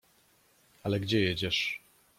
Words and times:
"Ale 0.83 0.99
gdzie 0.99 1.19
jedziesz?" 1.21 1.81